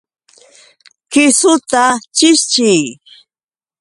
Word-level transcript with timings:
¡Kisuta 1.11 1.83
chishchiy! 2.15 2.83